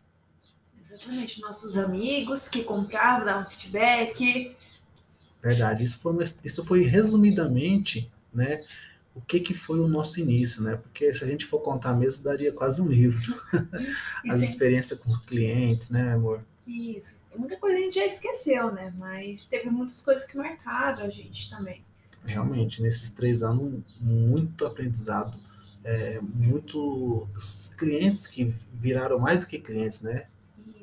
Exatamente, 0.83 1.39
nossos 1.39 1.77
amigos 1.77 2.49
que 2.49 2.61
compravam, 2.61 3.25
davam 3.25 3.49
feedback. 3.49 4.53
Verdade, 5.41 5.83
isso 5.83 5.99
foi, 5.99 6.15
isso 6.43 6.65
foi 6.65 6.81
resumidamente, 6.83 8.11
né, 8.33 8.65
o 9.15 9.21
que, 9.21 9.39
que 9.39 9.53
foi 9.53 9.79
o 9.79 9.87
nosso 9.87 10.19
início, 10.19 10.61
né? 10.61 10.75
Porque 10.75 11.13
se 11.13 11.23
a 11.23 11.27
gente 11.27 11.45
for 11.45 11.59
contar 11.59 11.93
mesmo, 11.93 12.23
daria 12.23 12.51
quase 12.51 12.81
um 12.81 12.87
livro. 12.87 13.39
As 14.27 14.41
experiências 14.41 14.99
com 14.99 15.11
os 15.11 15.19
clientes, 15.19 15.89
né, 15.89 16.13
amor? 16.13 16.43
Isso. 16.65 17.17
Muita 17.35 17.57
coisa 17.57 17.77
a 17.77 17.81
gente 17.81 17.95
já 17.95 18.05
esqueceu, 18.05 18.71
né? 18.71 18.91
Mas 18.97 19.45
teve 19.45 19.69
muitas 19.69 20.01
coisas 20.01 20.25
que 20.25 20.35
marcaram 20.35 21.05
a 21.05 21.09
gente 21.09 21.49
também. 21.49 21.83
Realmente, 22.25 22.81
nesses 22.81 23.11
três 23.11 23.43
anos, 23.43 23.83
muito 23.99 24.65
aprendizado, 24.65 25.37
é, 25.83 26.19
muitos 26.21 27.67
clientes 27.77 28.25
que 28.25 28.53
viraram 28.73 29.19
mais 29.19 29.39
do 29.39 29.45
que 29.45 29.59
clientes, 29.59 30.01
né? 30.01 30.25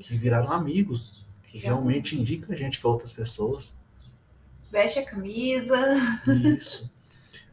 Que 0.01 0.17
viraram 0.17 0.51
amigos, 0.51 1.25
que 1.45 1.59
realmente 1.59 2.19
indicam 2.19 2.55
a 2.55 2.57
gente 2.57 2.81
para 2.81 2.91
outras 2.91 3.13
pessoas. 3.13 3.75
Veste 4.71 4.99
a 4.99 5.05
camisa. 5.05 5.77
Isso. 6.27 6.91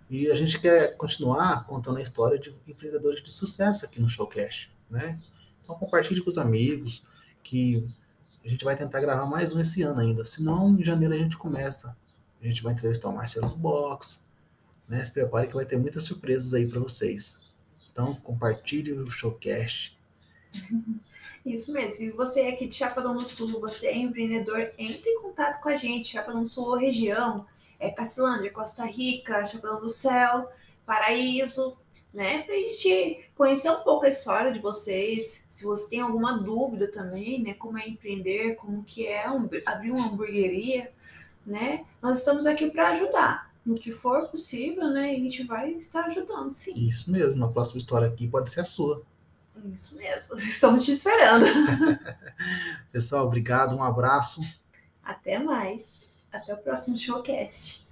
E 0.09 0.31
a 0.31 0.35
gente 0.35 0.59
quer 0.59 0.95
continuar 0.95 1.65
contando 1.65 1.97
a 1.97 2.01
história 2.01 2.39
de 2.39 2.53
empreendedores 2.67 3.21
de 3.21 3.31
sucesso 3.31 3.85
aqui 3.85 3.99
no 3.99 4.07
Showcast, 4.07 4.71
né? 4.89 5.19
Então 5.61 5.75
compartilhe 5.75 6.21
com 6.21 6.29
os 6.29 6.37
amigos, 6.37 7.03
que 7.43 7.89
a 8.45 8.47
gente 8.47 8.63
vai 8.63 8.75
tentar 8.75 9.01
gravar 9.01 9.25
mais 9.25 9.53
um 9.53 9.59
esse 9.59 9.81
ano 9.81 9.99
ainda. 9.99 10.23
Senão, 10.23 10.79
em 10.79 10.83
janeiro 10.83 11.13
a 11.13 11.17
gente 11.17 11.37
começa. 11.37 11.95
A 12.41 12.45
gente 12.45 12.63
vai 12.63 12.71
entrevistar 12.71 13.09
o 13.09 13.15
Marcelo 13.15 13.49
do 13.49 13.57
Box, 13.57 14.23
né? 14.87 15.03
Se 15.03 15.11
prepare 15.11 15.47
que 15.47 15.55
vai 15.55 15.65
ter 15.65 15.77
muitas 15.77 16.03
surpresas 16.03 16.53
aí 16.53 16.69
para 16.69 16.79
vocês. 16.79 17.51
Então, 17.91 18.13
compartilhe 18.15 18.93
o 18.93 19.09
Showcast. 19.09 19.97
Isso 21.53 21.71
mesmo. 21.71 21.91
Se 21.91 22.11
você 22.11 22.41
é 22.41 22.49
aqui 22.49 22.67
de 22.67 22.75
Chapadão 22.75 23.15
do 23.15 23.25
Sul, 23.25 23.59
você 23.59 23.87
é 23.87 23.97
empreendedor, 23.97 24.71
entre 24.77 25.09
em 25.09 25.21
contato 25.21 25.61
com 25.61 25.69
a 25.69 25.75
gente. 25.75 26.09
Chapadão 26.09 26.41
do 26.43 26.47
Sul 26.47 26.67
ou 26.69 26.77
região, 26.77 27.45
é 27.79 27.89
Cacilândia, 27.89 28.51
Costa 28.51 28.85
Rica, 28.85 29.45
Chapadão 29.45 29.79
do 29.79 29.89
Céu, 29.89 30.49
Paraíso, 30.85 31.77
né? 32.13 32.43
Pra 32.43 32.55
gente 32.55 33.29
conhecer 33.35 33.69
um 33.69 33.81
pouco 33.81 34.05
a 34.05 34.09
história 34.09 34.51
de 34.51 34.59
vocês. 34.59 35.45
Se 35.49 35.65
você 35.65 35.89
tem 35.89 36.01
alguma 36.01 36.37
dúvida 36.37 36.91
também, 36.91 37.41
né? 37.41 37.53
Como 37.53 37.77
é 37.77 37.87
empreender, 37.87 38.55
como 38.55 38.83
que 38.83 39.05
é 39.07 39.29
um- 39.29 39.47
abrir 39.65 39.91
uma 39.91 40.07
hamburgueria, 40.07 40.91
né? 41.45 41.85
Nós 42.01 42.19
estamos 42.19 42.45
aqui 42.45 42.69
para 42.69 42.89
ajudar. 42.89 43.47
No 43.65 43.75
que 43.75 43.91
for 43.91 44.29
possível, 44.29 44.87
né? 44.87 45.11
A 45.11 45.15
gente 45.15 45.43
vai 45.43 45.71
estar 45.71 46.05
ajudando, 46.05 46.51
sim. 46.51 46.73
Isso 46.75 47.11
mesmo, 47.11 47.43
a 47.43 47.49
próxima 47.49 47.77
história 47.77 48.07
aqui 48.07 48.25
pode 48.27 48.49
ser 48.49 48.61
a 48.61 48.65
sua. 48.65 49.03
Isso 49.73 49.95
mesmo. 49.95 50.37
Estamos 50.39 50.83
te 50.83 50.91
esperando. 50.91 51.45
Pessoal, 52.91 53.25
obrigado, 53.25 53.75
um 53.75 53.83
abraço. 53.83 54.41
Até 55.03 55.39
mais. 55.39 56.09
Até 56.31 56.53
o 56.53 56.57
próximo 56.57 56.97
showcast. 56.97 57.86